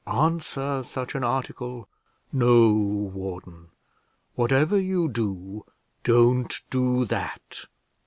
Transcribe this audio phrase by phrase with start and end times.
[0.07, 1.87] Answer such an article!
[2.33, 3.67] No, warden;
[4.33, 5.63] whatever you do,
[6.03, 7.65] don't do that.